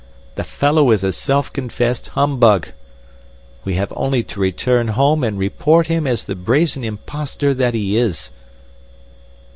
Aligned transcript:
The 0.33 0.43
fellow 0.43 0.89
is 0.89 1.03
a 1.03 1.11
self 1.13 1.53
confessed 1.53 2.07
humbug. 2.17 2.69
We 3.63 3.75
have 3.75 3.93
only 3.95 4.23
to 4.23 4.39
return 4.39 4.87
home 4.87 5.23
and 5.23 5.37
report 5.37 5.85
him 5.85 6.07
as 6.07 6.23
the 6.23 6.33
brazen 6.33 6.83
imposter 6.83 7.53
that 7.53 7.75
he 7.75 7.97
is." 7.97 8.31